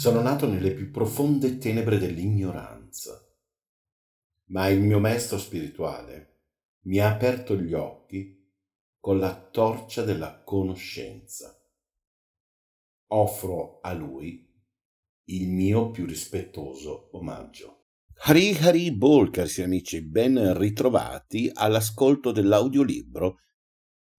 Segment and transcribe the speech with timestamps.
[0.00, 3.22] Sono nato nelle più profonde tenebre dell'ignoranza,
[4.46, 6.44] ma il mio maestro spirituale
[6.84, 8.50] mi ha aperto gli occhi
[8.98, 11.54] con la torcia della conoscenza.
[13.08, 14.50] Offro a lui
[15.24, 17.88] il mio più rispettoso omaggio.
[18.22, 23.36] Hari Hari Bol, carissimi amici, ben ritrovati all'ascolto dell'audiolibro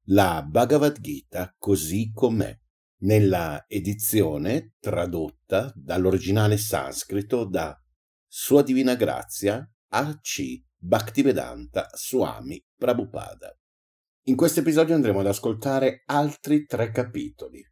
[0.10, 2.56] La Bhagavad Gita così com'è,
[3.02, 7.76] nella edizione tradotta dall'originale sanscrito da
[8.28, 10.64] Sua Divina Grazia A.C.
[10.78, 13.56] Bhaktivedanta Swami Prabhupada.
[14.26, 17.64] In questo episodio andremo ad ascoltare altri tre capitoli.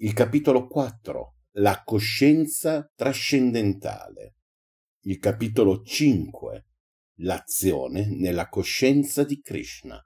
[0.00, 4.36] Il capitolo 4, la coscienza trascendentale.
[5.02, 6.66] Il capitolo 5,
[7.18, 10.00] l'azione nella coscienza di Krishna.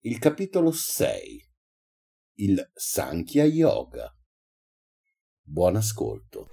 [0.00, 1.53] Il capitolo 6,
[2.36, 4.12] il Sankhya Yoga.
[5.42, 6.48] Buon ascolto.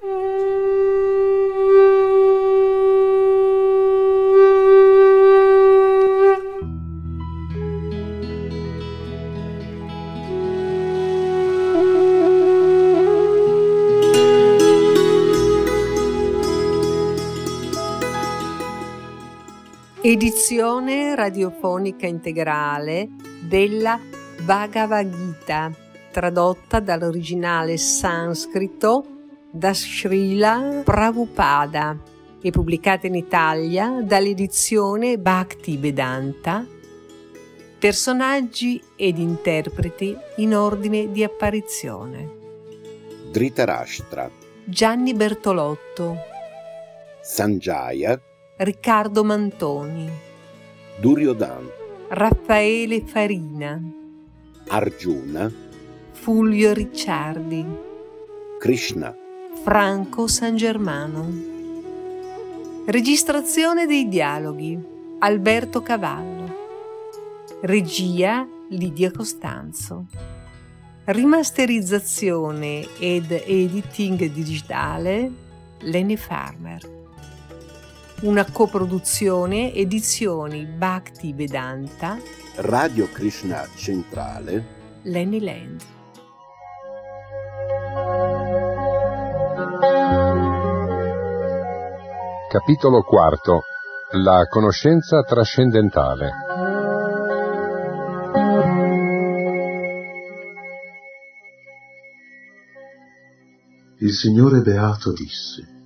[20.04, 23.08] Edizione radiofonica integrale
[23.48, 24.00] della
[24.44, 25.72] Bhagavad Gita,
[26.12, 29.06] tradotta dall'originale sanscrito
[29.52, 31.96] da Srila Prabhupada
[32.42, 36.66] e pubblicata in Italia dall'edizione Bhakti Vedanta.
[37.78, 42.40] Personaggi ed interpreti in ordine di apparizione.
[43.32, 44.30] Dhritarashtra,
[44.66, 46.18] Gianni Bertolotto,
[47.22, 48.20] Sanjaya,
[48.58, 50.10] Riccardo Mantoni,
[51.00, 51.70] Duryodan,
[52.10, 54.00] Raffaele Farina,
[54.74, 55.52] Arjuna,
[56.14, 57.66] Fulvio Ricciardi,
[58.58, 59.14] Krishna,
[59.64, 61.30] Franco San Germano.
[62.86, 64.82] Registrazione dei dialoghi
[65.20, 66.56] Alberto Cavallo.
[67.64, 70.06] Regia Lidia Costanzo.
[71.04, 75.30] Rimasterizzazione ed editing digitale
[75.80, 77.01] Lene Farmer
[78.22, 82.20] una coproduzione edizioni Bhakti Vedanta,
[82.58, 85.82] Radio Krishna Centrale, Lenny Land.
[92.50, 93.60] Capitolo IV
[94.22, 96.32] La conoscenza trascendentale
[103.98, 105.81] Il Signore Beato disse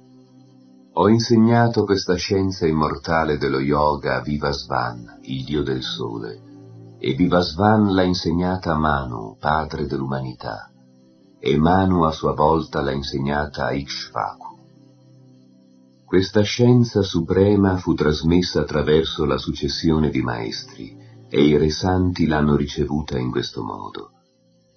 [0.98, 6.42] ho insegnato questa scienza immortale dello yoga a Vivasvan, il dio del sole,
[6.98, 10.72] e Vivasvan l'ha insegnata a Manu, padre dell'umanità,
[11.38, 14.58] e Manu a sua volta l'ha insegnata a Ikshvaku.
[16.06, 20.98] Questa scienza suprema fu trasmessa attraverso la successione di maestri,
[21.28, 24.12] e i re santi l'hanno ricevuta in questo modo.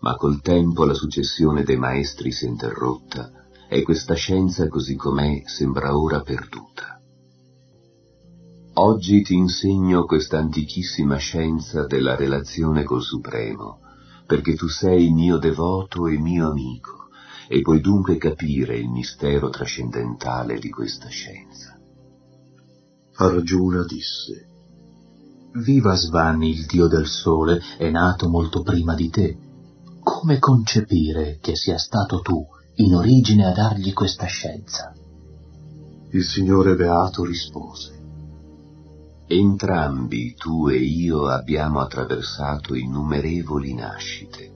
[0.01, 3.38] Ma col tempo la successione dei maestri si è interrotta
[3.69, 7.01] e questa scienza così com'è sembra ora perduta.
[8.75, 13.81] Oggi ti insegno questa antichissima scienza della relazione col Supremo,
[14.27, 17.09] perché tu sei mio devoto e mio amico,
[17.49, 21.79] e puoi dunque capire il mistero trascendentale di questa scienza.
[23.17, 24.47] Arjuna disse,
[25.53, 29.37] Viva Svani, il dio del sole, è nato molto prima di te.
[30.01, 32.47] Come concepire che sia stato tu
[32.81, 34.95] in origine a dargli questa scienza.
[36.11, 37.97] Il Signore Beato rispose.
[39.27, 44.53] Entrambi, tu e io, abbiamo attraversato innumerevoli nascite.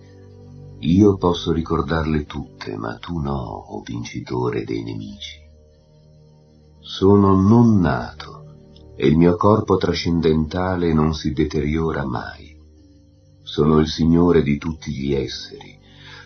[0.78, 5.40] Io posso ricordarle tutte, ma tu no, o oh vincitore dei nemici.
[6.78, 12.56] Sono non nato, e il mio corpo trascendentale non si deteriora mai.
[13.42, 15.80] Sono il Signore di tutti gli esseri,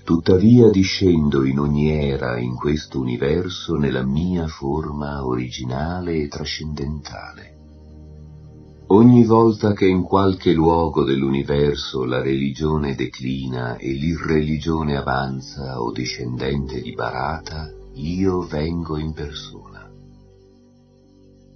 [0.07, 7.57] Tuttavia discendo in ogni era in questo universo nella mia forma originale e trascendentale.
[8.87, 16.81] Ogni volta che in qualche luogo dell'universo la religione declina e l'irreligione avanza o discendente
[16.81, 19.91] di Barata, io vengo in persona.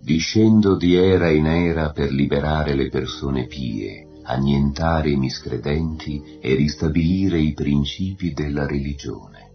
[0.03, 7.39] Discendo di era in era per liberare le persone pie, annientare i miscredenti e ristabilire
[7.39, 9.51] i principi della religione.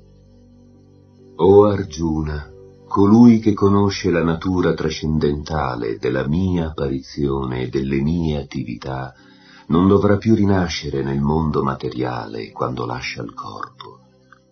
[1.37, 2.49] O Arjuna,
[2.87, 9.13] colui che conosce la natura trascendentale della mia apparizione e delle mie attività,
[9.67, 13.99] non dovrà più rinascere nel mondo materiale quando lascia il corpo,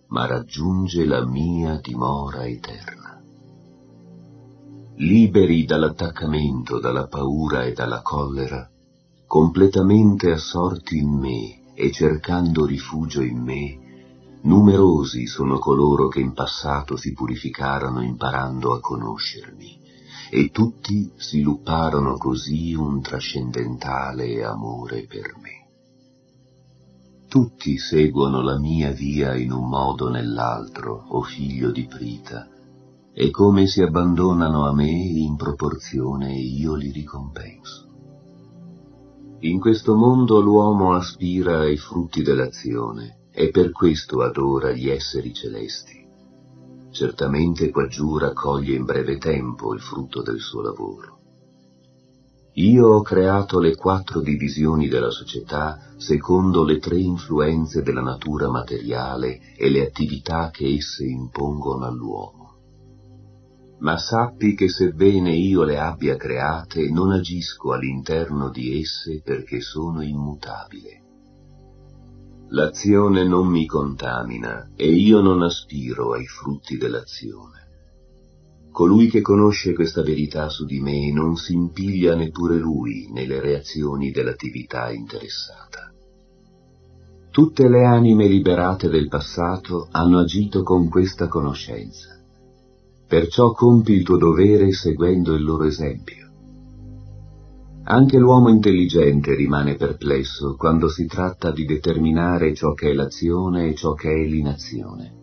[0.08, 3.02] ma raggiunge la mia dimora eterna.
[4.96, 8.68] liberi dall'attaccamento, dalla paura e dalla collera,
[9.26, 13.78] completamente assorti in me e cercando rifugio in me,
[14.42, 19.82] numerosi sono coloro che in passato si purificarono imparando a conoscermi,
[20.30, 25.62] e tutti svilupparono così un trascendentale amore per me.
[27.28, 32.48] Tutti seguono la mia via in un modo o nell'altro, o figlio di Prita,
[33.12, 37.93] e come si abbandonano a me in proporzione io li ricompenso.
[39.44, 46.02] In questo mondo l'uomo aspira ai frutti dell'azione e per questo adora gli esseri celesti.
[46.90, 51.18] Certamente quaggiù raccoglie in breve tempo il frutto del suo lavoro.
[52.54, 59.54] Io ho creato le quattro divisioni della società secondo le tre influenze della natura materiale
[59.58, 62.43] e le attività che esse impongono all'uomo.
[63.78, 70.02] Ma sappi che sebbene io le abbia create, non agisco all'interno di esse perché sono
[70.02, 71.02] immutabile.
[72.48, 77.62] L'azione non mi contamina e io non aspiro ai frutti dell'azione.
[78.70, 84.10] Colui che conosce questa verità su di me non si impiglia neppure lui nelle reazioni
[84.10, 85.92] dell'attività interessata.
[87.30, 92.13] Tutte le anime liberate del passato hanno agito con questa conoscenza.
[93.14, 96.32] Perciò compi il tuo dovere seguendo il loro esempio.
[97.84, 103.74] Anche l'uomo intelligente rimane perplesso quando si tratta di determinare ciò che è l'azione e
[103.76, 105.14] ciò che è l'inazione.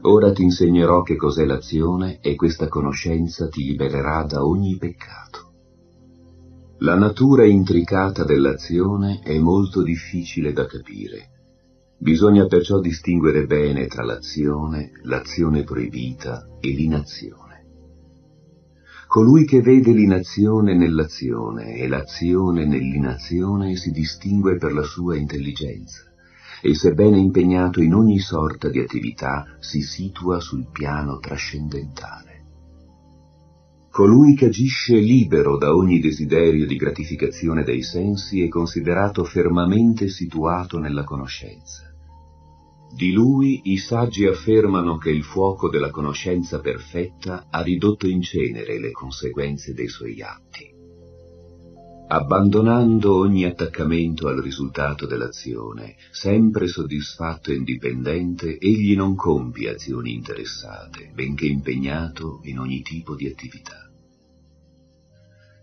[0.00, 5.52] Ora ti insegnerò che cos'è l'azione e questa conoscenza ti libererà da ogni peccato.
[6.78, 11.39] La natura intricata dell'azione è molto difficile da capire.
[12.02, 17.66] Bisogna perciò distinguere bene tra l'azione, l'azione proibita e l'inazione.
[19.06, 26.04] Colui che vede l'inazione nell'azione e l'azione nell'inazione si distingue per la sua intelligenza
[26.62, 32.28] e sebbene impegnato in ogni sorta di attività si situa sul piano trascendentale.
[33.90, 40.78] Colui che agisce libero da ogni desiderio di gratificazione dei sensi è considerato fermamente situato
[40.78, 41.88] nella conoscenza.
[42.92, 48.78] Di lui i saggi affermano che il fuoco della conoscenza perfetta ha ridotto in cenere
[48.78, 50.78] le conseguenze dei suoi atti.
[52.08, 61.12] Abbandonando ogni attaccamento al risultato dell'azione, sempre soddisfatto e indipendente, egli non compie azioni interessate,
[61.14, 63.89] benché impegnato in ogni tipo di attività.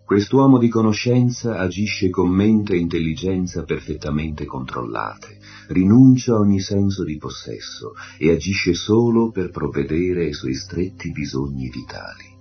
[0.08, 5.38] Quest'uomo di conoscenza agisce con mente e intelligenza perfettamente controllate,
[5.68, 11.70] rinuncia a ogni senso di possesso e agisce solo per provvedere ai suoi stretti bisogni
[11.70, 12.36] vitali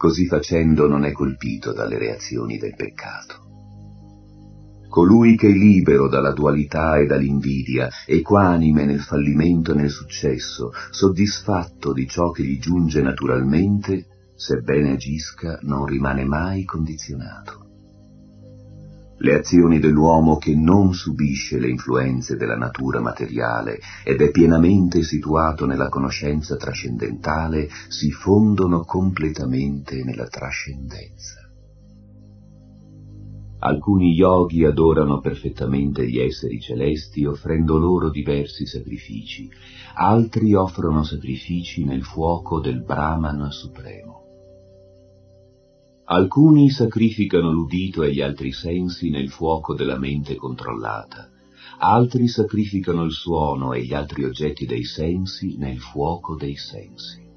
[0.00, 3.48] così facendo non è colpito dalle reazioni del peccato.
[4.88, 11.92] Colui che è libero dalla dualità e dall'invidia, equanime nel fallimento e nel successo, soddisfatto
[11.92, 14.06] di ciò che gli giunge naturalmente,
[14.40, 17.68] sebbene agisca, non rimane mai condizionato
[19.22, 25.66] le azioni dell'uomo che non subisce le influenze della natura materiale ed è pienamente situato
[25.66, 31.38] nella conoscenza trascendentale si fondono completamente nella trascendenza.
[33.62, 39.50] Alcuni yogi adorano perfettamente gli esseri celesti offrendo loro diversi sacrifici,
[39.96, 44.19] altri offrono sacrifici nel fuoco del Brahman supremo.
[46.12, 51.30] Alcuni sacrificano l'udito e gli altri sensi nel fuoco della mente controllata,
[51.78, 57.28] altri sacrificano il suono e gli altri oggetti dei sensi nel fuoco dei sensi.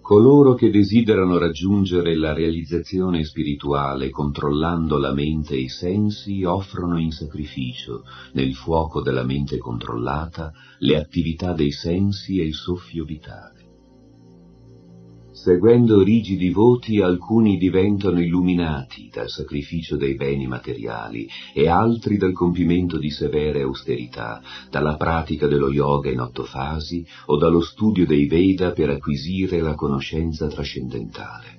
[0.00, 7.10] Coloro che desiderano raggiungere la realizzazione spirituale controllando la mente e i sensi offrono in
[7.10, 13.59] sacrificio, nel fuoco della mente controllata, le attività dei sensi e il soffio vitale.
[15.42, 22.98] Seguendo rigidi voti alcuni diventano illuminati dal sacrificio dei beni materiali e altri dal compimento
[22.98, 28.72] di severe austerità, dalla pratica dello yoga in otto fasi o dallo studio dei Veda
[28.72, 31.58] per acquisire la conoscenza trascendentale.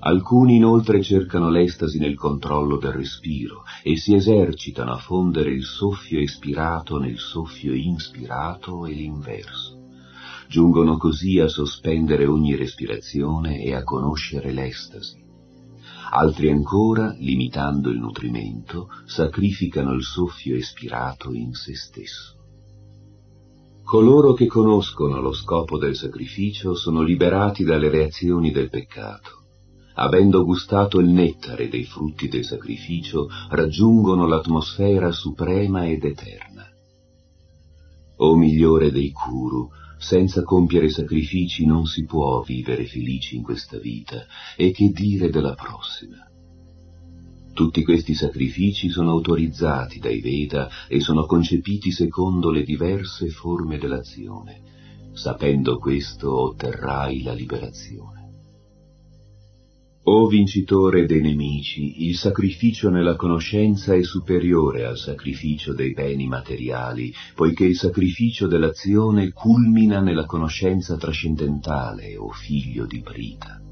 [0.00, 6.18] Alcuni inoltre cercano l'estasi nel controllo del respiro e si esercitano a fondere il soffio
[6.18, 9.79] espirato nel soffio inspirato e l'inverso
[10.50, 15.22] giungono così a sospendere ogni respirazione e a conoscere l'estasi.
[16.10, 22.34] Altri ancora, limitando il nutrimento, sacrificano il soffio espirato in se stesso.
[23.84, 29.44] Coloro che conoscono lo scopo del sacrificio sono liberati dalle reazioni del peccato.
[29.94, 36.66] Avendo gustato il nettare dei frutti del sacrificio, raggiungono l'atmosfera suprema ed eterna.
[38.16, 44.24] O migliore dei Kuru, senza compiere sacrifici non si può vivere felici in questa vita,
[44.56, 46.26] e che dire della prossima?
[47.52, 54.62] Tutti questi sacrifici sono autorizzati dai Veda e sono concepiti secondo le diverse forme dell'azione.
[55.12, 58.19] Sapendo questo otterrai la liberazione.
[60.12, 67.14] O vincitore dei nemici, il sacrificio nella conoscenza è superiore al sacrificio dei beni materiali,
[67.36, 73.62] poiché il sacrificio dell'azione culmina nella conoscenza trascendentale, o figlio di Brita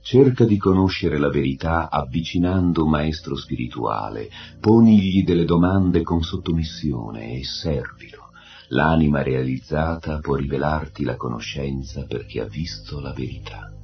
[0.00, 7.44] cerca di conoscere la verità avvicinando un maestro spirituale, ponigli delle domande con sottomissione e
[7.44, 8.30] servilo.
[8.68, 13.77] L'anima realizzata può rivelarti la conoscenza perché ha visto la verità.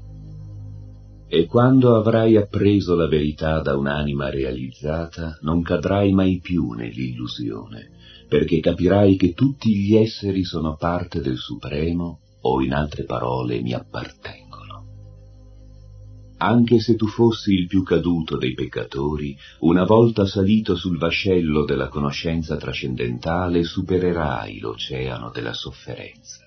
[1.29, 7.91] E quando avrai appreso la verità da un'anima realizzata, non cadrai mai più nell'illusione,
[8.29, 13.73] perché capirai che tutti gli esseri sono parte del Supremo, o in altre parole mi
[13.73, 14.45] appartengono
[16.45, 21.89] anche se tu fossi il più caduto dei peccatori, una volta salito sul vascello della
[21.89, 26.45] conoscenza trascendentale supererai l'oceano della sofferenza.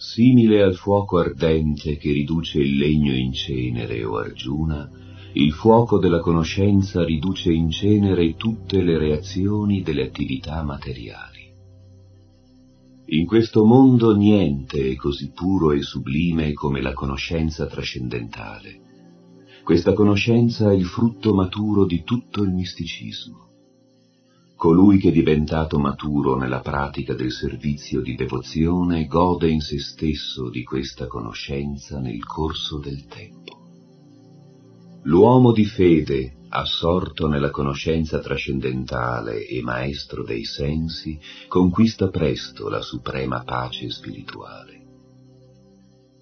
[0.00, 4.88] Simile al fuoco ardente che riduce il legno in cenere o argiuna,
[5.32, 11.50] il fuoco della conoscenza riduce in cenere tutte le reazioni delle attività materiali.
[13.06, 18.80] In questo mondo niente è così puro e sublime come la conoscenza trascendentale.
[19.64, 23.47] Questa conoscenza è il frutto maturo di tutto il misticismo.
[24.58, 30.50] Colui che è diventato maturo nella pratica del servizio di devozione gode in se stesso
[30.50, 33.56] di questa conoscenza nel corso del tempo.
[35.04, 43.44] L'uomo di fede, assorto nella conoscenza trascendentale e maestro dei sensi, conquista presto la suprema
[43.44, 44.86] pace spirituale.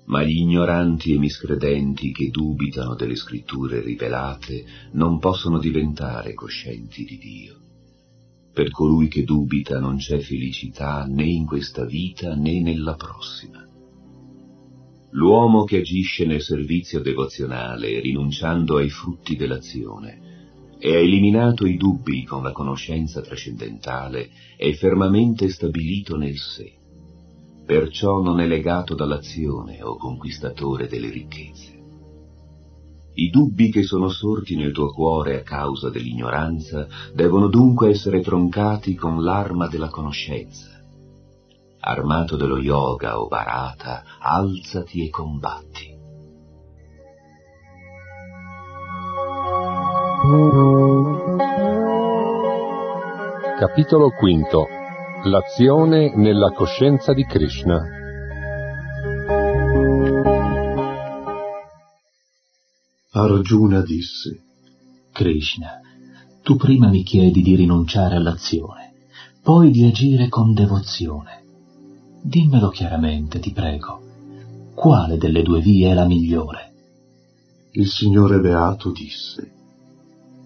[0.09, 4.63] Ma gli ignoranti e miscredenti che dubitano delle scritture rivelate
[4.93, 7.61] non possono diventare coscienti di Dio.
[8.57, 13.63] Per colui che dubita non c'è felicità né in questa vita né nella prossima.
[15.11, 22.25] L'uomo che agisce nel servizio devozionale rinunciando ai frutti dell'azione e ha eliminato i dubbi
[22.25, 26.73] con la conoscenza trascendentale è fermamente stabilito nel sé.
[27.67, 31.76] Perciò non è legato dall'azione o conquistatore delle ricchezze.
[33.19, 38.95] I dubbi che sono sorti nel tuo cuore a causa dell'ignoranza devono dunque essere troncati
[38.95, 40.69] con l'arma della conoscenza.
[41.81, 45.95] Armato dello yoga o barata, alzati e combatti.
[53.59, 57.97] Capitolo V L'azione nella coscienza di Krishna
[63.19, 64.43] Arjuna disse
[65.11, 65.81] Krishna,
[66.43, 68.93] tu prima mi chiedi di rinunciare all'azione,
[69.43, 71.43] poi di agire con devozione.
[72.21, 74.03] Dimmelo chiaramente, ti prego.
[74.75, 76.75] Quale delle due vie è la migliore?
[77.71, 79.51] Il Signore Beato disse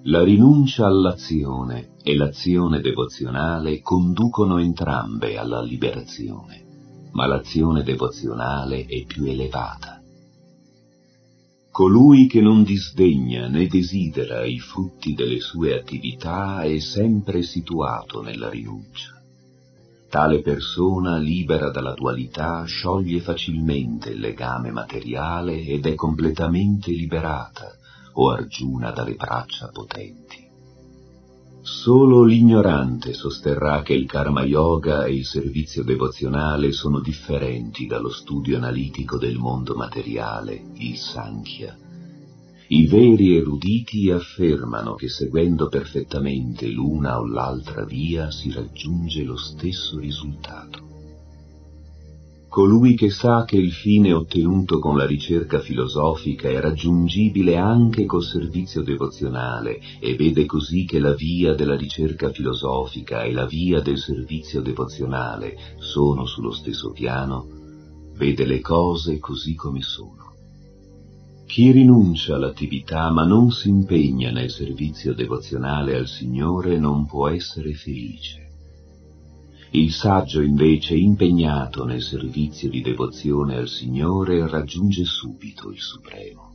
[0.02, 9.24] La rinuncia all'azione e l'azione devozionale conducono entrambe alla liberazione, ma l'azione devozionale è più
[9.24, 9.99] elevata.
[11.72, 18.50] Colui che non disdegna né desidera i frutti delle sue attività è sempre situato nella
[18.50, 19.22] rinuncia.
[20.08, 27.70] Tale persona, libera dalla dualità, scioglie facilmente il legame materiale ed è completamente liberata,
[28.14, 30.49] o Argiuna dalle braccia potenti.
[31.62, 38.56] Solo l'ignorante sosterrà che il karma yoga e il servizio devozionale sono differenti dallo studio
[38.56, 41.76] analitico del mondo materiale, il Sankhya,
[42.72, 49.98] i veri eruditi affermano che seguendo perfettamente l'una o l'altra via si raggiunge lo stesso
[49.98, 50.89] risultato.
[52.50, 58.24] Colui che sa che il fine ottenuto con la ricerca filosofica è raggiungibile anche col
[58.24, 63.98] servizio devozionale e vede così che la via della ricerca filosofica e la via del
[63.98, 67.46] servizio devozionale sono sullo stesso piano,
[68.16, 70.34] vede le cose così come sono.
[71.46, 77.74] Chi rinuncia all'attività ma non si impegna nel servizio devozionale al Signore non può essere
[77.74, 78.49] felice.
[79.72, 86.50] Il saggio invece, impegnato nel servizio di devozione al Signore, raggiunge subito il Supremo.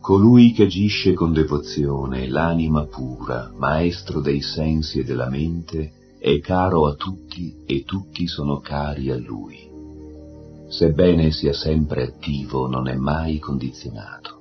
[0.00, 6.86] Colui che agisce con devozione, l'anima pura, maestro dei sensi e della mente, è caro
[6.86, 9.68] a tutti e tutti sono cari a lui.
[10.68, 14.39] Sebbene sia sempre attivo, non è mai condizionato.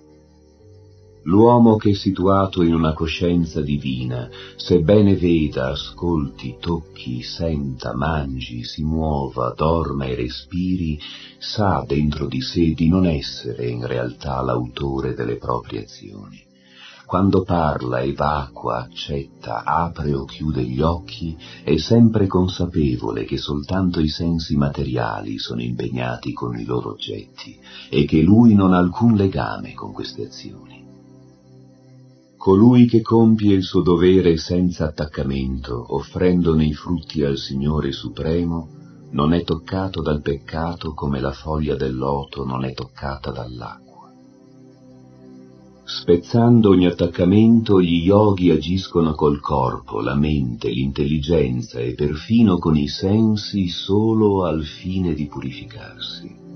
[1.30, 8.82] L'uomo che è situato in una coscienza divina, sebbene veda, ascolti, tocchi, senta, mangi, si
[8.82, 11.00] muova, dorma e respiri,
[11.38, 16.44] sa dentro di sé di non essere in realtà l'autore delle proprie azioni.
[17.06, 24.10] Quando parla, evacua, accetta, apre o chiude gli occhi, è sempre consapevole che soltanto i
[24.10, 27.56] sensi materiali sono impegnati con i loro oggetti
[27.88, 30.79] e che lui non ha alcun legame con queste azioni.
[32.40, 38.70] Colui che compie il suo dovere senza attaccamento, offrendone i frutti al Signore Supremo,
[39.12, 44.14] non è toccato dal peccato come la foglia del loto non è toccata dall'acqua.
[45.84, 52.88] Spezzando ogni attaccamento, gli yogi agiscono col corpo, la mente, l'intelligenza e perfino con i
[52.88, 56.49] sensi solo al fine di purificarsi.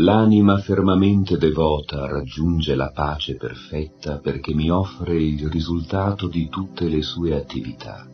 [0.00, 7.02] L'anima fermamente devota raggiunge la pace perfetta perché mi offre il risultato di tutte le
[7.02, 8.06] sue attività,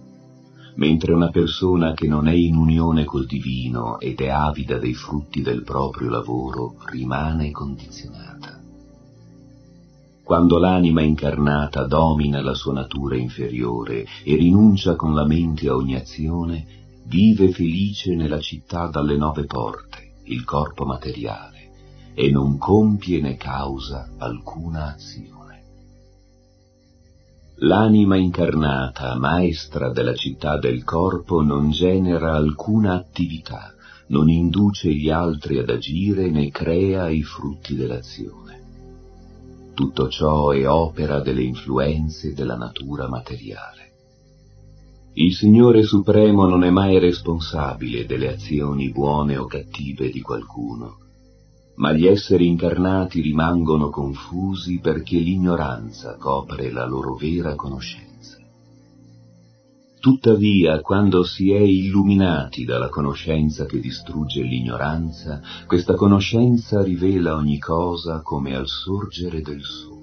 [0.76, 5.42] mentre una persona che non è in unione col divino ed è avida dei frutti
[5.42, 8.58] del proprio lavoro rimane condizionata.
[10.22, 15.96] Quando l'anima incarnata domina la sua natura inferiore e rinuncia con la mente a ogni
[15.96, 16.64] azione,
[17.04, 21.63] vive felice nella città dalle nove porte, il corpo materiale
[22.14, 25.32] e non compie né causa alcuna azione.
[27.58, 33.72] L'anima incarnata, maestra della città del corpo, non genera alcuna attività,
[34.08, 38.62] non induce gli altri ad agire né crea i frutti dell'azione.
[39.74, 43.92] Tutto ciò è opera delle influenze della natura materiale.
[45.14, 51.03] Il Signore Supremo non è mai responsabile delle azioni buone o cattive di qualcuno,
[51.76, 58.38] ma gli esseri incarnati rimangono confusi perché l'ignoranza copre la loro vera conoscenza.
[59.98, 68.20] Tuttavia, quando si è illuminati dalla conoscenza che distrugge l'ignoranza, questa conoscenza rivela ogni cosa
[68.20, 69.93] come al sorgere del sole.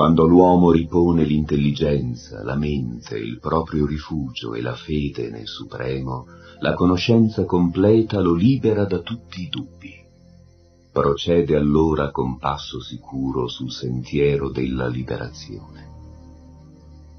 [0.00, 6.24] Quando l'uomo ripone l'intelligenza, la mente, il proprio rifugio e la fede nel Supremo,
[6.60, 9.92] la conoscenza completa lo libera da tutti i dubbi.
[10.90, 15.90] Procede allora con passo sicuro sul sentiero della liberazione.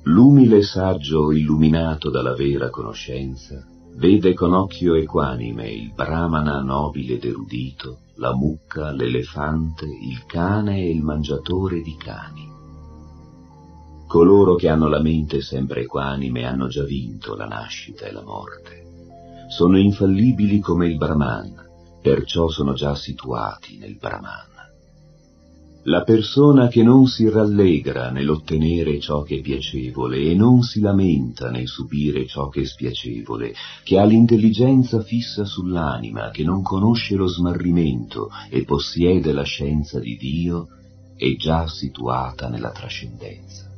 [0.05, 3.63] L'umile saggio illuminato dalla vera conoscenza
[3.93, 10.89] vede con occhio equanime il brahmana nobile ed erudito, la mucca, l'elefante, il cane e
[10.89, 12.50] il mangiatore di cani.
[14.11, 18.83] Coloro che hanno la mente sempre equanime hanno già vinto la nascita e la morte
[19.47, 21.55] sono infallibili come il Brahman,
[22.01, 24.49] perciò sono già situati nel Brahman.
[25.83, 31.49] La persona che non si rallegra nell'ottenere ciò che è piacevole e non si lamenta
[31.49, 33.53] nel subire ciò che è spiacevole,
[33.85, 40.17] che ha l'intelligenza fissa sull'anima, che non conosce lo smarrimento e possiede la scienza di
[40.17, 40.67] Dio,
[41.15, 43.70] è già situata nella trascendenza.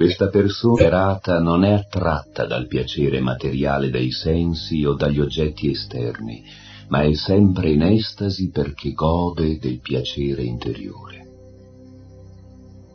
[0.00, 6.42] Questa persona errata non è attratta dal piacere materiale dei sensi o dagli oggetti esterni,
[6.88, 11.28] ma è sempre in estasi perché gode del piacere interiore.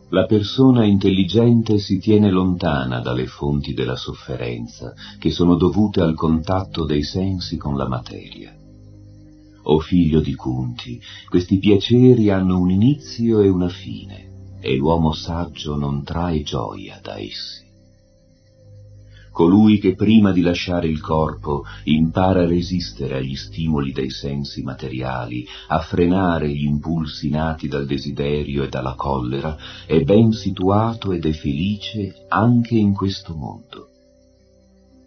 [0.10, 6.86] La persona intelligente si tiene lontana dalle fonti della sofferenza che sono dovute al contatto
[6.86, 8.52] dei sensi con la materia.
[9.62, 14.34] O figlio di Kunti, questi piaceri hanno un inizio e una fine
[14.66, 17.64] e l'uomo saggio non trae gioia da essi.
[19.32, 25.46] Colui che prima di lasciare il corpo impara a resistere agli stimoli dei sensi materiali,
[25.68, 31.34] a frenare gli impulsi nati dal desiderio e dalla collera, è ben situato ed è
[31.34, 33.90] felice anche in questo mondo.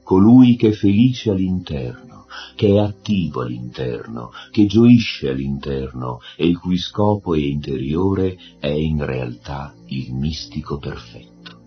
[0.05, 2.18] Colui che è felice all'interno,
[2.55, 9.05] che è attivo all'interno, che gioisce all'interno e il cui scopo è interiore è in
[9.05, 11.61] realtà il mistico perfetto.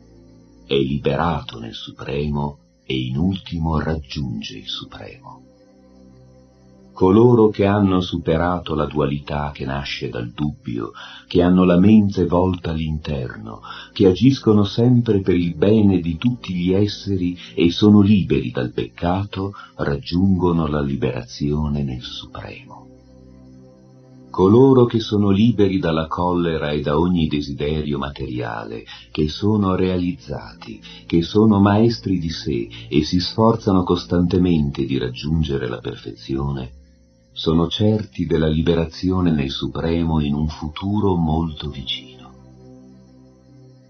[0.65, 5.60] È liberato nel Supremo e in ultimo raggiunge il Supremo.
[6.93, 10.91] Coloro che hanno superato la dualità che nasce dal dubbio,
[11.27, 13.61] che hanno la mente volta all'interno,
[13.93, 19.53] che agiscono sempre per il bene di tutti gli esseri e sono liberi dal peccato,
[19.77, 22.87] raggiungono la liberazione nel Supremo.
[24.29, 31.21] Coloro che sono liberi dalla collera e da ogni desiderio materiale, che sono realizzati, che
[31.21, 36.79] sono maestri di sé e si sforzano costantemente di raggiungere la perfezione,
[37.33, 42.09] sono certi della liberazione nel Supremo in un futuro molto vicino.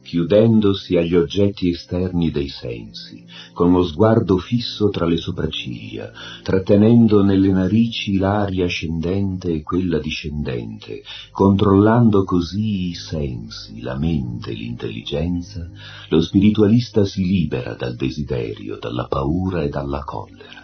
[0.03, 6.11] Chiudendosi agli oggetti esterni dei sensi, con lo sguardo fisso tra le sopracciglia,
[6.43, 11.01] trattenendo nelle narici l'aria ascendente e quella discendente,
[11.31, 15.69] controllando così i sensi, la mente, l'intelligenza,
[16.09, 20.60] lo spiritualista si libera dal desiderio, dalla paura e dalla collera.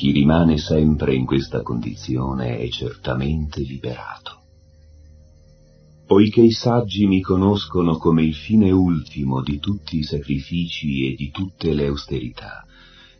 [0.00, 4.44] Chi rimane sempre in questa condizione è certamente liberato.
[6.06, 11.30] Poiché i saggi mi conoscono come il fine ultimo di tutti i sacrifici e di
[11.30, 12.64] tutte le austerità,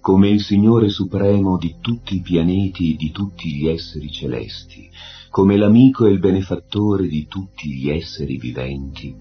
[0.00, 4.88] come il Signore supremo di tutti i pianeti e di tutti gli esseri celesti,
[5.28, 9.14] come l'amico e il benefattore di tutti gli esseri viventi,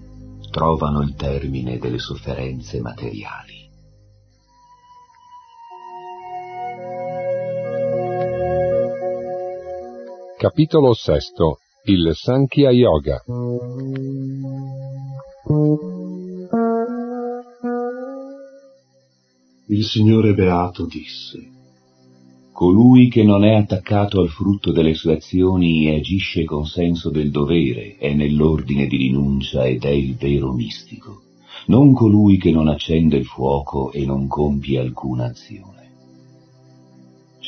[0.50, 3.59] trovano il termine delle sofferenze materiali.
[10.40, 13.22] Capitolo VI Il Sankhya Yoga
[19.66, 21.46] Il Signore Beato disse
[22.52, 27.30] Colui che non è attaccato al frutto delle sue azioni e agisce con senso del
[27.30, 31.20] dovere è nell'ordine di rinuncia ed è il vero mistico,
[31.66, 35.79] non colui che non accende il fuoco e non compie alcuna azione.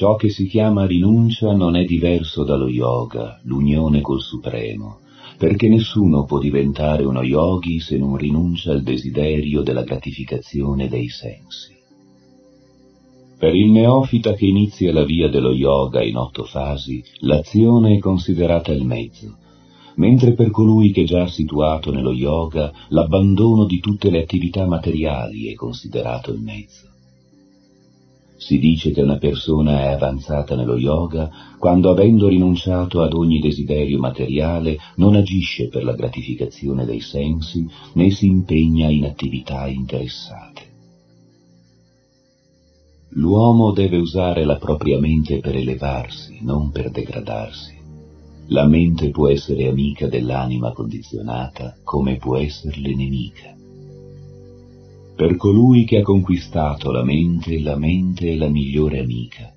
[0.02, 4.98] Ciò che si chiama rinuncia non è diverso dallo yoga, l'unione col Supremo,
[5.38, 11.76] perché nessuno può diventare uno yogi se non rinuncia al desiderio della gratificazione dei sensi.
[13.38, 18.72] Per il neofita che inizia la via dello yoga in otto fasi, l'azione è considerata
[18.72, 19.36] il mezzo,
[19.94, 25.46] mentre per colui che è già situato nello yoga l'abbandono di tutte le attività materiali
[25.46, 26.91] è considerato il mezzo.
[28.44, 34.00] Si dice che una persona è avanzata nello yoga quando, avendo rinunciato ad ogni desiderio
[34.00, 40.70] materiale, non agisce per la gratificazione dei sensi né si impegna in attività interessate.
[43.10, 47.78] L'uomo deve usare la propria mente per elevarsi, non per degradarsi.
[48.48, 53.61] La mente può essere amica dell'anima condizionata come può esserle nemica.
[55.22, 59.54] Per colui che ha conquistato la mente, la mente è la migliore amica,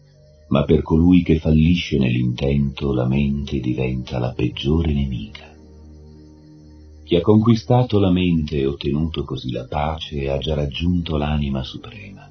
[0.50, 5.52] ma per colui che fallisce nell'intento, la mente diventa la peggiore nemica.
[7.04, 12.30] Chi ha conquistato la mente e ottenuto così la pace ha già raggiunto l'anima suprema.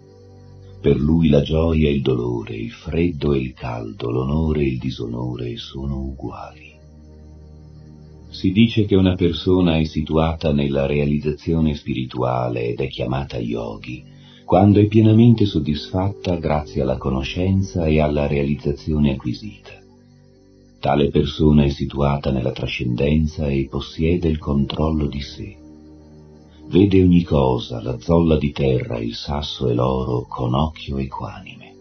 [0.80, 4.78] Per lui la gioia e il dolore, il freddo e il caldo, l'onore e il
[4.78, 6.73] disonore sono uguali.
[8.34, 14.02] Si dice che una persona è situata nella realizzazione spirituale ed è chiamata yogi
[14.44, 19.70] quando è pienamente soddisfatta grazie alla conoscenza e alla realizzazione acquisita.
[20.80, 25.56] Tale persona è situata nella trascendenza e possiede il controllo di sé.
[26.66, 31.73] Vede ogni cosa, la zolla di terra, il sasso e l'oro, con occhio equanime.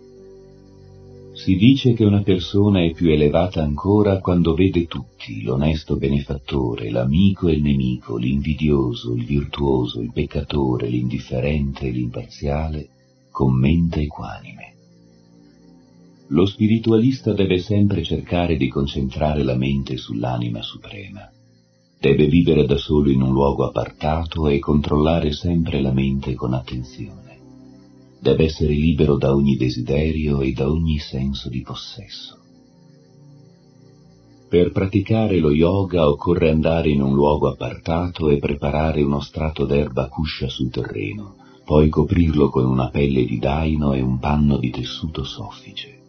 [1.44, 7.50] Si dice che una persona è più elevata ancora quando vede tutti, l'onesto benefattore, l'amico
[7.50, 12.88] e il nemico, l'invidioso, il virtuoso, il peccatore, l'indifferente e l'imparziale,
[13.30, 14.74] con mente equanime.
[16.28, 21.30] Lo spiritualista deve sempre cercare di concentrare la mente sull'anima suprema.
[22.00, 27.23] Deve vivere da solo in un luogo appartato e controllare sempre la mente con attenzione
[28.24, 32.38] deve essere libero da ogni desiderio e da ogni senso di possesso.
[34.48, 40.08] Per praticare lo yoga occorre andare in un luogo appartato e preparare uno strato d'erba
[40.08, 45.26] cuscia sul terreno, poi coprirlo con una pelle di daino e un panno di tessuto
[45.26, 46.00] soffice.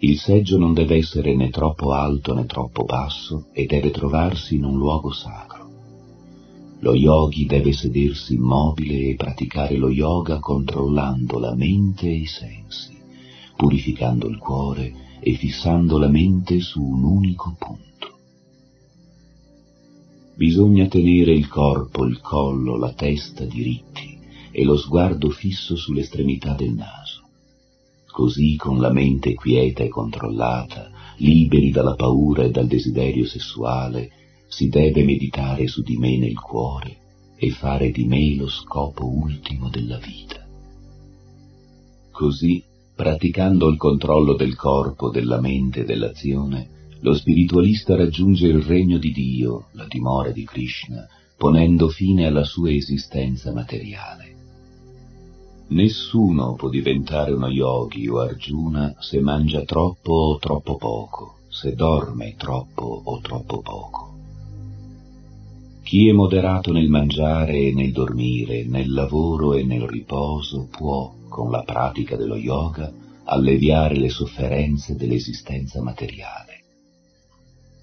[0.00, 4.64] Il seggio non deve essere né troppo alto né troppo basso e deve trovarsi in
[4.64, 5.47] un luogo sacro.
[6.80, 12.96] Lo yogi deve sedersi immobile e praticare lo yoga controllando la mente e i sensi,
[13.56, 17.86] purificando il cuore e fissando la mente su un unico punto.
[20.36, 24.16] Bisogna tenere il corpo, il collo, la testa diritti
[24.52, 27.26] e lo sguardo fisso sull'estremità del naso.
[28.18, 34.10] così con la mente quieta e controllata, liberi dalla paura e dal desiderio sessuale,
[34.48, 36.96] si deve meditare su di me nel cuore
[37.36, 40.44] e fare di me lo scopo ultimo della vita.
[42.10, 42.64] Così,
[42.96, 49.12] praticando il controllo del corpo, della mente e dell'azione, lo spiritualista raggiunge il regno di
[49.12, 51.06] Dio, la dimora di Krishna,
[51.36, 54.34] ponendo fine alla sua esistenza materiale.
[55.68, 62.34] Nessuno può diventare uno yogi o Arjuna se mangia troppo o troppo poco, se dorme
[62.36, 64.07] troppo o troppo poco.
[65.88, 71.50] Chi è moderato nel mangiare e nel dormire, nel lavoro e nel riposo può, con
[71.50, 72.92] la pratica dello yoga,
[73.24, 76.60] alleviare le sofferenze dell'esistenza materiale.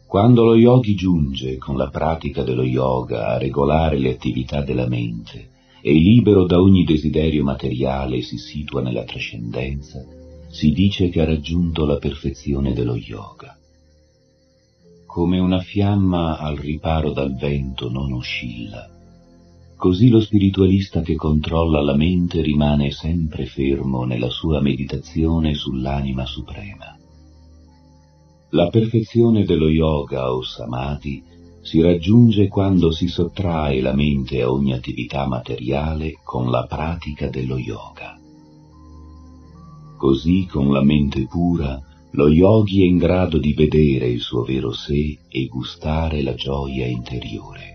[0.06, 5.50] Quando lo yogi giunge con la pratica dello yoga a regolare le attività della mente
[5.82, 10.06] e libero da ogni desiderio materiale si situa nella trascendenza,
[10.48, 13.58] si dice che ha raggiunto la perfezione dello yoga.
[15.16, 18.86] Come una fiamma al riparo dal vento non oscilla,
[19.78, 26.98] così lo spiritualista che controlla la mente rimane sempre fermo nella sua meditazione sull'anima suprema.
[28.50, 31.24] La perfezione dello yoga o samadhi
[31.62, 37.58] si raggiunge quando si sottrae la mente a ogni attività materiale con la pratica dello
[37.58, 38.20] yoga.
[39.96, 41.82] Così con la mente pura
[42.16, 46.86] lo yogi è in grado di vedere il suo vero sé e gustare la gioia
[46.86, 47.74] interiore.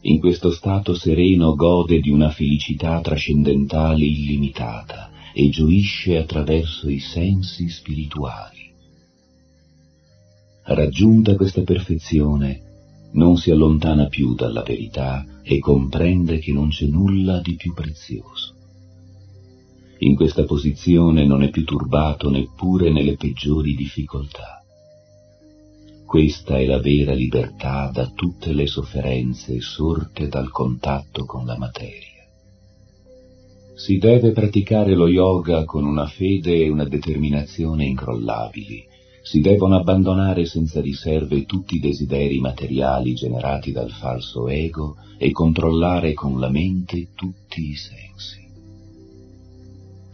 [0.00, 7.68] In questo stato sereno gode di una felicità trascendentale illimitata e gioisce attraverso i sensi
[7.68, 8.72] spirituali.
[10.64, 12.62] Raggiunta questa perfezione,
[13.12, 18.63] non si allontana più dalla verità e comprende che non c'è nulla di più prezioso.
[19.98, 24.62] In questa posizione non è più turbato neppure nelle peggiori difficoltà.
[26.04, 32.22] Questa è la vera libertà da tutte le sofferenze sorte dal contatto con la materia.
[33.76, 38.86] Si deve praticare lo yoga con una fede e una determinazione incrollabili,
[39.22, 46.12] si devono abbandonare senza riserve tutti i desideri materiali generati dal falso ego e controllare
[46.12, 48.43] con la mente tutti i sensi.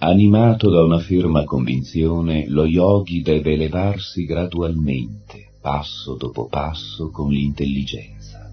[0.02, 8.50] Animato da una ferma convinzione, lo yogi deve elevarsi gradualmente, passo dopo passo, con l'intelligenza,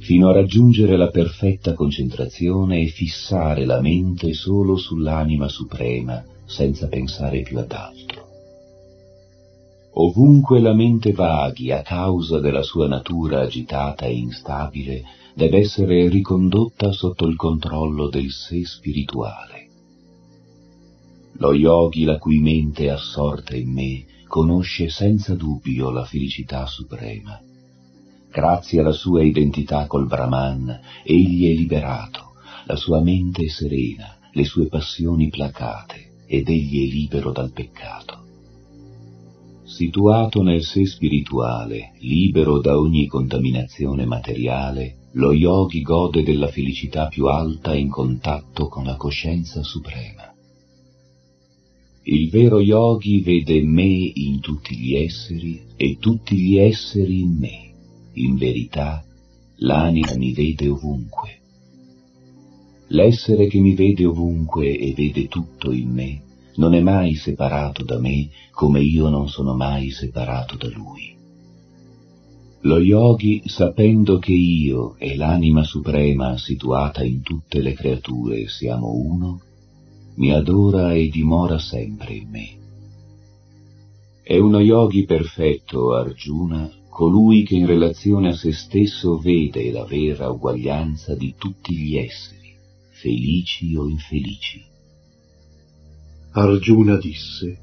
[0.00, 7.40] fino a raggiungere la perfetta concentrazione e fissare la mente solo sull'anima suprema, senza pensare
[7.40, 8.28] più ad altro.
[9.94, 15.02] Ovunque la mente vaghi a causa della sua natura agitata e instabile,
[15.34, 19.70] deve essere ricondotta sotto il controllo del sé spirituale.
[21.42, 27.36] Lo yogi la cui mente è assorta in me conosce senza dubbio la felicità suprema.
[28.30, 32.34] Grazie alla sua identità col Brahman, egli è liberato,
[32.66, 38.24] la sua mente è serena, le sue passioni placate, ed egli è libero dal peccato.
[39.64, 47.26] Situato nel sé spirituale, libero da ogni contaminazione materiale, lo yogi gode della felicità più
[47.26, 50.31] alta in contatto con la coscienza suprema.
[52.04, 57.70] Il vero yogi vede me in tutti gli esseri e tutti gli esseri in me.
[58.14, 59.04] In verità,
[59.58, 61.40] l'anima mi vede ovunque.
[62.88, 66.22] L'essere che mi vede ovunque e vede tutto in me
[66.56, 71.14] non è mai separato da me come io non sono mai separato da lui.
[72.62, 79.40] Lo yogi, sapendo che io e l'anima suprema situata in tutte le creature siamo uno,
[80.14, 82.60] mi adora e dimora sempre in me.
[84.22, 90.30] È uno yogi perfetto, Arjuna, colui che in relazione a se stesso vede la vera
[90.30, 92.54] uguaglianza di tutti gli esseri,
[92.90, 94.62] felici o infelici.
[96.32, 97.58] Arjuna disse,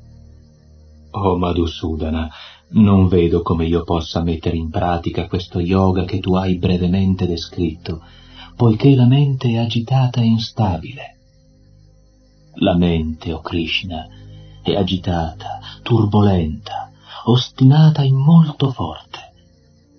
[1.11, 2.29] Oh Madhusudana,
[2.71, 8.01] non vedo come io possa mettere in pratica questo yoga che tu hai brevemente descritto,
[8.55, 11.18] poiché la mente è agitata e instabile.
[12.61, 14.05] La mente, o oh Krishna,
[14.61, 16.91] è agitata, turbolenta,
[17.25, 19.31] ostinata e molto forte.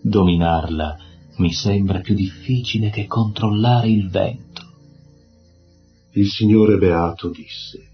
[0.02, 0.98] Dominarla
[1.36, 4.62] mi sembra più difficile che controllare il vento.
[6.12, 7.88] Il Signore Beato disse,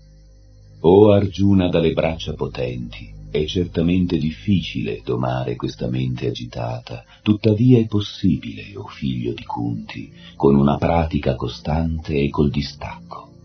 [0.80, 8.74] o Arjuna dalle braccia potenti, è certamente difficile domare questa mente agitata, tuttavia è possibile,
[8.74, 13.35] o oh figlio di Kunti, con una pratica costante e col distacco.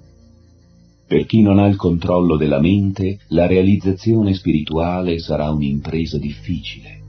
[1.12, 7.02] Per chi non ha il controllo della mente, la realizzazione spirituale sarà un'impresa difficile,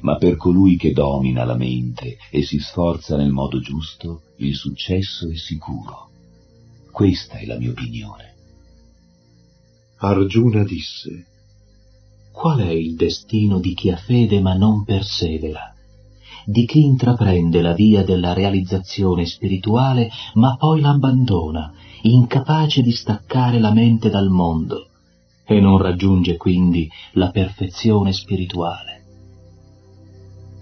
[0.00, 5.30] ma per colui che domina la mente e si sforza nel modo giusto, il successo
[5.30, 6.08] è sicuro.
[6.90, 8.34] Questa è la mia opinione.
[9.98, 11.24] Arjuna disse,
[12.32, 15.73] Qual è il destino di chi ha fede ma non persevera?
[16.46, 23.72] Di chi intraprende la via della realizzazione spirituale ma poi l'abbandona, incapace di staccare la
[23.72, 24.88] mente dal mondo,
[25.46, 29.02] e non raggiunge quindi la perfezione spirituale.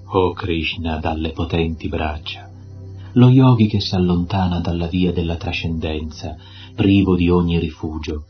[0.07, 2.49] O Krishna dalle potenti braccia,
[3.15, 6.37] lo yogi che si allontana dalla via della trascendenza,
[6.75, 8.25] privo di ogni rifugio,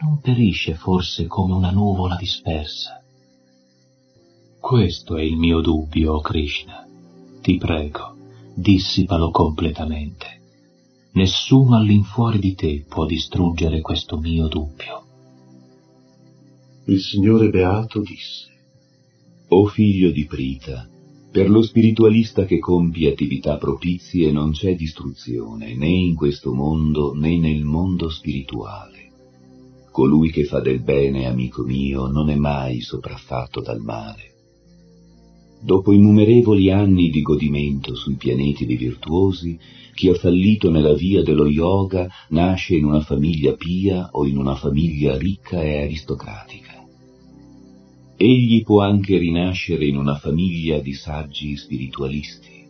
[0.00, 3.02] non perisce forse come una nuvola dispersa.
[4.68, 6.86] Questo è il mio dubbio, o Krishna.
[7.40, 8.14] Ti prego,
[8.54, 10.42] dissipalo completamente.
[11.12, 15.04] Nessuno all'infuori di te può distruggere questo mio dubbio.
[16.84, 18.50] Il Signore Beato disse,
[19.48, 20.86] O figlio di Prita,
[21.32, 27.38] per lo spiritualista che compie attività propizie non c'è distruzione né in questo mondo né
[27.38, 29.10] nel mondo spirituale.
[29.90, 34.36] Colui che fa del bene, amico mio, non è mai sopraffatto dal male.
[35.60, 39.58] Dopo innumerevoli anni di godimento sui pianeti dei virtuosi,
[39.94, 44.54] chi ha fallito nella via dello yoga nasce in una famiglia pia o in una
[44.54, 46.86] famiglia ricca e aristocratica.
[48.16, 52.66] Egli può anche rinascere in una famiglia di saggi spiritualisti.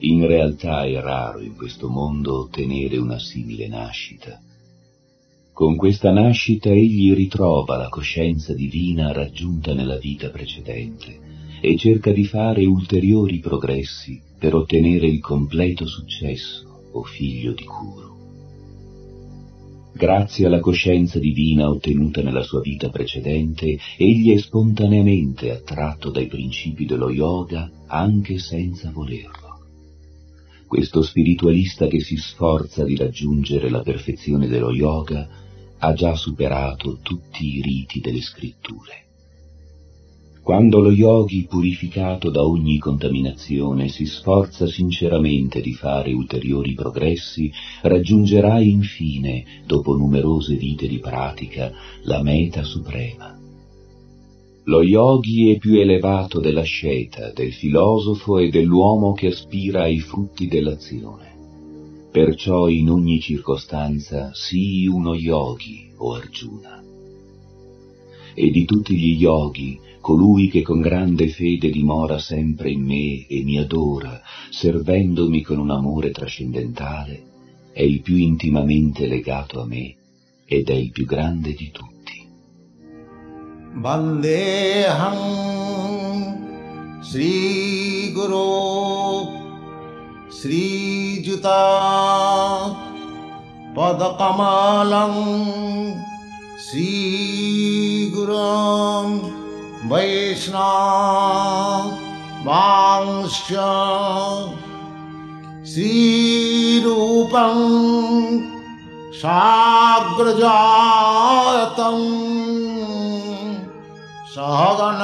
[0.00, 4.40] In realtà è raro in questo mondo ottenere una simile nascita
[5.52, 11.31] con questa nascita egli ritrova la coscienza divina raggiunta nella vita precedente
[11.64, 18.10] e cerca di fare ulteriori progressi per ottenere il completo successo, o figlio di Kuru.
[19.94, 26.84] Grazie alla coscienza divina ottenuta nella sua vita precedente, egli è spontaneamente attratto dai principi
[26.84, 29.60] dello yoga anche senza volerlo.
[30.66, 35.28] Questo spiritualista che si sforza di raggiungere la perfezione dello yoga
[35.78, 39.11] ha già superato tutti i riti delle scritture.
[40.42, 47.48] Quando lo yogi, purificato da ogni contaminazione, si sforza sinceramente di fare ulteriori progressi,
[47.82, 51.70] raggiungerà infine, dopo numerose vite di pratica,
[52.02, 53.38] la meta suprema.
[54.64, 61.30] Lo yogi è più elevato dell'asceta, del filosofo e dell'uomo che aspira ai frutti dell'azione.
[62.10, 66.82] Perciò in ogni circostanza sii uno yogi, o Arjuna.
[68.34, 73.42] E di tutti gli yogi, colui che con grande fede dimora sempre in me e
[73.44, 77.22] mi adora, servendomi con un amore trascendentale,
[77.72, 79.94] è il più intimamente legato a me
[80.44, 82.28] ed è il più grande di tutti.
[83.74, 85.16] Vandeham
[87.00, 89.40] Sri Guru
[90.28, 92.74] Sri Juta
[93.72, 95.14] Padakamalam
[96.58, 99.41] Sri Guram
[99.91, 100.53] वैष्णवांश्च
[105.73, 107.57] श्रीरूपं
[109.21, 110.47] साग्रजातं
[114.35, 115.01] सहगण